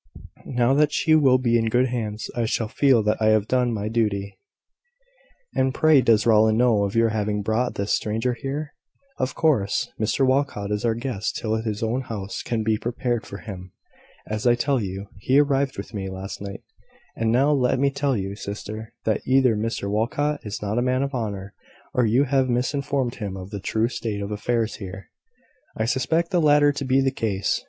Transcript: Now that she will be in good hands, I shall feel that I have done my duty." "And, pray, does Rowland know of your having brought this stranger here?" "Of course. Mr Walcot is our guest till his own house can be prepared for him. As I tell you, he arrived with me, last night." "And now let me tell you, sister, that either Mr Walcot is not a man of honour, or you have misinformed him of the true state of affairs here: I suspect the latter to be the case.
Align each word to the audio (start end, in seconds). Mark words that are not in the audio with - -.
Now 0.47 0.73
that 0.73 0.91
she 0.91 1.13
will 1.13 1.37
be 1.37 1.59
in 1.59 1.69
good 1.69 1.89
hands, 1.89 2.31
I 2.35 2.45
shall 2.45 2.67
feel 2.67 3.03
that 3.03 3.21
I 3.21 3.27
have 3.27 3.47
done 3.47 3.71
my 3.71 3.87
duty." 3.87 4.39
"And, 5.53 5.75
pray, 5.75 6.01
does 6.01 6.25
Rowland 6.25 6.57
know 6.57 6.85
of 6.85 6.95
your 6.95 7.09
having 7.09 7.43
brought 7.43 7.75
this 7.75 7.93
stranger 7.93 8.33
here?" 8.33 8.73
"Of 9.19 9.35
course. 9.35 9.91
Mr 9.99 10.25
Walcot 10.25 10.71
is 10.71 10.83
our 10.85 10.95
guest 10.95 11.35
till 11.35 11.53
his 11.57 11.83
own 11.83 12.01
house 12.01 12.41
can 12.41 12.63
be 12.63 12.79
prepared 12.79 13.27
for 13.27 13.37
him. 13.37 13.73
As 14.27 14.47
I 14.47 14.55
tell 14.55 14.81
you, 14.81 15.05
he 15.19 15.37
arrived 15.39 15.77
with 15.77 15.93
me, 15.93 16.09
last 16.09 16.41
night." 16.41 16.63
"And 17.15 17.31
now 17.31 17.51
let 17.51 17.77
me 17.77 17.91
tell 17.91 18.17
you, 18.17 18.35
sister, 18.35 18.95
that 19.05 19.21
either 19.27 19.55
Mr 19.55 19.87
Walcot 19.87 20.39
is 20.43 20.63
not 20.63 20.79
a 20.79 20.81
man 20.81 21.03
of 21.03 21.13
honour, 21.13 21.53
or 21.93 22.07
you 22.07 22.23
have 22.23 22.49
misinformed 22.49 23.13
him 23.17 23.37
of 23.37 23.51
the 23.51 23.59
true 23.59 23.87
state 23.87 24.23
of 24.23 24.31
affairs 24.31 24.77
here: 24.77 25.11
I 25.77 25.85
suspect 25.85 26.31
the 26.31 26.41
latter 26.41 26.71
to 26.71 26.83
be 26.85 27.01
the 27.01 27.11
case. 27.11 27.59